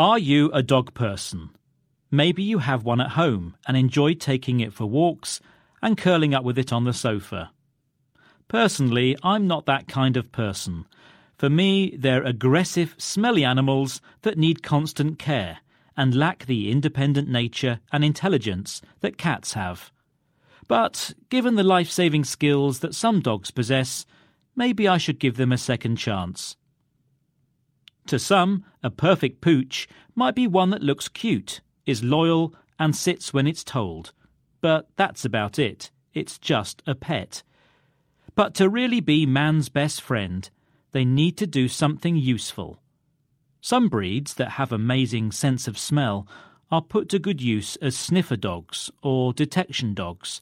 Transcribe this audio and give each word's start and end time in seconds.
Are 0.00 0.18
you 0.18 0.50
a 0.52 0.62
dog 0.62 0.94
person? 0.94 1.50
Maybe 2.10 2.42
you 2.42 2.60
have 2.60 2.84
one 2.84 3.02
at 3.02 3.10
home 3.10 3.54
and 3.66 3.76
enjoy 3.76 4.14
taking 4.14 4.60
it 4.60 4.72
for 4.72 4.86
walks 4.86 5.42
and 5.82 5.98
curling 5.98 6.32
up 6.32 6.42
with 6.42 6.58
it 6.58 6.72
on 6.72 6.84
the 6.84 6.94
sofa. 6.94 7.50
Personally, 8.48 9.14
I'm 9.22 9.46
not 9.46 9.66
that 9.66 9.88
kind 9.88 10.16
of 10.16 10.32
person. 10.32 10.86
For 11.36 11.50
me, 11.50 11.94
they're 11.98 12.22
aggressive, 12.22 12.94
smelly 12.96 13.44
animals 13.44 14.00
that 14.22 14.38
need 14.38 14.62
constant 14.62 15.18
care 15.18 15.58
and 15.98 16.14
lack 16.14 16.46
the 16.46 16.70
independent 16.70 17.28
nature 17.28 17.80
and 17.92 18.02
intelligence 18.02 18.80
that 19.00 19.18
cats 19.18 19.52
have. 19.52 19.92
But 20.66 21.12
given 21.28 21.56
the 21.56 21.62
life 21.62 21.90
saving 21.90 22.24
skills 22.24 22.78
that 22.78 22.94
some 22.94 23.20
dogs 23.20 23.50
possess, 23.50 24.06
maybe 24.56 24.88
I 24.88 24.96
should 24.96 25.18
give 25.18 25.36
them 25.36 25.52
a 25.52 25.58
second 25.58 25.96
chance. 25.96 26.56
To 28.06 28.18
some, 28.18 28.64
a 28.82 28.90
perfect 28.90 29.40
pooch 29.40 29.88
might 30.14 30.34
be 30.34 30.46
one 30.46 30.70
that 30.70 30.82
looks 30.82 31.08
cute, 31.08 31.60
is 31.86 32.02
loyal, 32.02 32.54
and 32.78 32.96
sits 32.96 33.32
when 33.32 33.46
it's 33.46 33.64
told. 33.64 34.12
But 34.60 34.88
that's 34.96 35.24
about 35.24 35.58
it. 35.58 35.90
It's 36.12 36.38
just 36.38 36.82
a 36.86 36.94
pet. 36.94 37.42
But 38.34 38.54
to 38.54 38.68
really 38.68 39.00
be 39.00 39.26
man's 39.26 39.68
best 39.68 40.00
friend, 40.00 40.48
they 40.92 41.04
need 41.04 41.36
to 41.38 41.46
do 41.46 41.68
something 41.68 42.16
useful. 42.16 42.80
Some 43.60 43.88
breeds 43.88 44.34
that 44.34 44.52
have 44.52 44.72
amazing 44.72 45.32
sense 45.32 45.68
of 45.68 45.78
smell 45.78 46.26
are 46.70 46.82
put 46.82 47.08
to 47.10 47.18
good 47.18 47.42
use 47.42 47.76
as 47.76 47.96
sniffer 47.96 48.36
dogs 48.36 48.90
or 49.02 49.32
detection 49.32 49.92
dogs, 49.92 50.40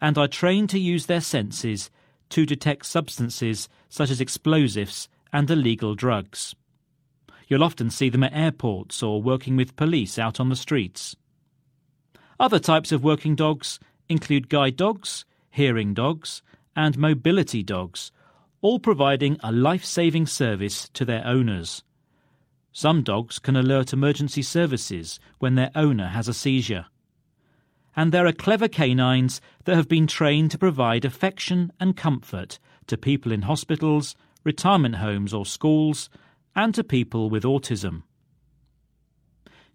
and 0.00 0.18
are 0.18 0.28
trained 0.28 0.70
to 0.70 0.78
use 0.78 1.06
their 1.06 1.20
senses 1.20 1.90
to 2.30 2.44
detect 2.44 2.86
substances 2.86 3.68
such 3.88 4.10
as 4.10 4.20
explosives 4.20 5.08
and 5.32 5.50
illegal 5.50 5.94
drugs. 5.94 6.54
You'll 7.46 7.64
often 7.64 7.90
see 7.90 8.08
them 8.08 8.24
at 8.24 8.34
airports 8.34 9.02
or 9.02 9.22
working 9.22 9.56
with 9.56 9.76
police 9.76 10.18
out 10.18 10.40
on 10.40 10.48
the 10.48 10.56
streets. 10.56 11.16
Other 12.40 12.58
types 12.58 12.92
of 12.92 13.04
working 13.04 13.34
dogs 13.34 13.78
include 14.08 14.48
guide 14.48 14.76
dogs, 14.76 15.24
hearing 15.50 15.94
dogs, 15.94 16.42
and 16.74 16.98
mobility 16.98 17.62
dogs, 17.62 18.12
all 18.60 18.78
providing 18.78 19.38
a 19.42 19.52
life 19.52 19.84
saving 19.84 20.26
service 20.26 20.88
to 20.90 21.04
their 21.04 21.24
owners. 21.26 21.82
Some 22.72 23.02
dogs 23.02 23.38
can 23.38 23.56
alert 23.56 23.92
emergency 23.92 24.42
services 24.42 25.18
when 25.38 25.54
their 25.54 25.70
owner 25.74 26.08
has 26.08 26.28
a 26.28 26.34
seizure. 26.34 26.86
And 27.94 28.12
there 28.12 28.26
are 28.26 28.32
clever 28.32 28.68
canines 28.68 29.40
that 29.64 29.76
have 29.76 29.88
been 29.88 30.06
trained 30.06 30.50
to 30.50 30.58
provide 30.58 31.06
affection 31.06 31.72
and 31.80 31.96
comfort 31.96 32.58
to 32.88 32.98
people 32.98 33.32
in 33.32 33.42
hospitals, 33.42 34.14
retirement 34.44 34.96
homes, 34.96 35.32
or 35.32 35.46
schools 35.46 36.10
and 36.56 36.74
to 36.74 36.82
people 36.82 37.30
with 37.30 37.44
autism. 37.44 38.02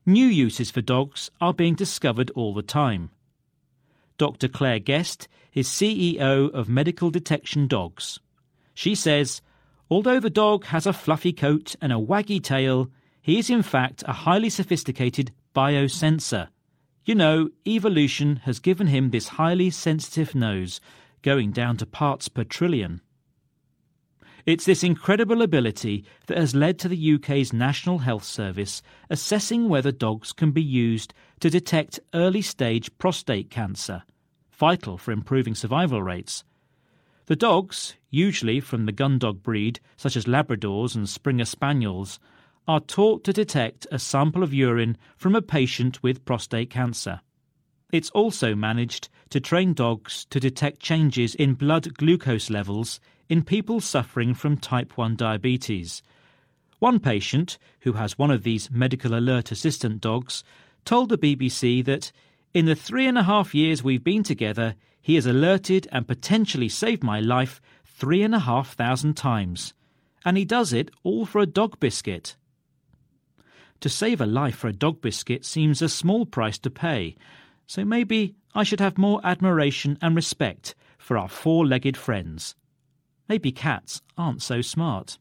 New 0.06 0.26
uses 0.26 0.72
for 0.72 0.82
dogs 0.82 1.30
are 1.40 1.54
being 1.54 1.76
discovered 1.76 2.32
all 2.32 2.54
the 2.56 2.64
time. 2.64 3.12
Dr. 4.18 4.48
Claire 4.48 4.80
Guest 4.80 5.28
is 5.54 5.68
CEO 5.68 6.52
of 6.52 6.68
Medical 6.68 7.12
Detection 7.12 7.68
Dogs. 7.68 8.20
She 8.74 8.96
says, 8.96 9.42
although 9.90 10.20
the 10.20 10.30
dog 10.30 10.66
has 10.66 10.88
a 10.88 10.94
fluffy 10.94 11.34
coat 11.34 11.76
and 11.82 11.94
a 11.94 11.98
waggy 11.98 12.44
tail, 12.44 12.90
he 13.22 13.38
is 13.38 13.50
in 13.50 13.62
fact 13.62 14.04
a 14.08 14.14
highly 14.14 14.50
sophisticated 14.50 15.32
biosensor. 15.56 16.48
You 17.06 17.16
know, 17.16 17.50
evolution 17.68 18.38
has 18.38 18.60
given 18.60 18.88
him 18.88 19.10
this 19.10 19.28
highly 19.30 19.70
sensitive 19.70 20.34
nose, 20.34 20.82
going 21.22 21.52
down 21.52 21.78
to 21.78 21.86
parts 21.86 22.28
per 22.28 22.44
trillion. 22.44 23.02
It's 24.52 24.66
this 24.66 24.84
incredible 24.84 25.42
ability 25.42 26.04
that 26.28 26.38
has 26.38 26.54
led 26.54 26.78
to 26.80 26.90
the 26.90 27.14
UK's 27.14 27.54
National 27.54 28.00
Health 28.00 28.26
Service 28.26 28.82
assessing 29.10 29.70
whether 29.70 29.94
dogs 29.94 30.34
can 30.34 30.52
be 30.52 30.62
used 30.62 31.14
to 31.40 31.50
detect 31.50 32.02
early 32.14 32.42
stage 32.42 32.92
prostate 32.98 33.50
cancer, 33.50 34.04
vital 34.52 34.98
for 34.98 35.14
improving 35.14 35.56
survival 35.56 36.04
rates. 36.04 36.44
The 37.28 37.38
dogs, 37.38 37.96
usually 38.10 38.60
from 38.60 38.86
the 38.86 38.92
gun 38.92 39.20
dog 39.20 39.42
breed, 39.42 39.80
such 39.96 40.18
as 40.18 40.26
Labradors 40.26 40.98
and 40.98 41.08
Springer 41.08 41.46
Spaniels, 41.46 42.20
are 42.68 42.82
taught 42.82 43.24
to 43.24 43.32
detect 43.32 43.88
a 43.90 43.98
sample 43.98 44.44
of 44.44 44.54
urine 44.54 44.98
from 45.16 45.34
a 45.34 45.42
patient 45.42 46.04
with 46.04 46.26
prostate 46.26 46.70
cancer. 46.70 47.22
It's 47.92 48.10
also 48.12 48.56
managed 48.56 49.10
to 49.32 49.40
train 49.40 49.74
dogs 49.74 50.26
to 50.30 50.40
detect 50.40 50.80
changes 50.80 51.36
in 51.36 51.56
blood 51.56 51.98
glucose 51.98 52.50
levels 52.50 53.00
in 53.28 53.44
people 53.44 53.82
suffering 53.82 54.34
from 54.34 54.58
type 54.58 54.98
1 54.98 55.16
diabetes. 55.16 56.02
One 56.80 57.00
patient, 57.00 57.58
who 57.82 57.94
has 57.94 58.18
one 58.18 58.32
of 58.32 58.44
these 58.44 58.72
medical 58.72 59.14
alert 59.14 59.52
assistant 59.52 60.02
dogs, 60.02 60.44
told 60.86 61.10
the 61.10 61.18
BBC 61.18 61.84
that 61.86 62.12
in 62.54 62.66
the 62.66 62.76
three 62.76 63.08
and 63.08 63.18
a 63.18 63.24
half 63.24 63.54
years 63.54 63.84
we've 63.84 64.04
been 64.04 64.24
together, 64.24 64.76
he 65.02 65.16
has 65.16 65.26
alerted 65.26 65.88
and 65.92 66.08
potentially 66.08 66.70
saved 66.70 67.04
my 67.04 67.20
life 67.20 67.62
three 67.86 68.24
and 68.24 68.34
a 68.34 68.40
half 68.40 68.74
thousand 68.74 69.16
times. 69.16 69.74
And 70.24 70.38
he 70.38 70.46
does 70.46 70.74
it 70.74 70.92
all 71.04 71.26
for 71.26 71.40
a 71.40 71.46
dog 71.46 71.80
biscuit. 71.80 72.36
To 73.82 73.90
save 73.90 74.22
a 74.22 74.26
life 74.26 74.56
for 74.56 74.68
a 74.68 74.74
dog 74.74 75.02
biscuit 75.02 75.44
seems 75.44 75.82
a 75.82 75.90
small 75.90 76.26
price 76.26 76.58
to 76.60 76.70
pay, 76.70 77.16
so 77.72 77.86
maybe 77.86 78.36
I 78.54 78.64
should 78.64 78.82
have 78.82 78.98
more 78.98 79.22
admiration 79.24 79.98
and 80.02 80.14
respect 80.14 80.76
for 80.98 81.18
our 81.18 81.30
four 81.30 81.66
legged 81.66 81.96
friends. 81.96 82.54
Maybe 83.30 83.54
cats 83.54 84.02
aren't 84.18 84.42
so 84.42 84.60
smart. 84.60 85.18